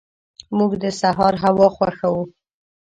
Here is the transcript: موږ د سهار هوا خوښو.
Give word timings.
موږ 0.57 0.71
د 0.83 0.85
سهار 1.01 1.33
هوا 1.43 1.67
خوښو. 1.75 2.15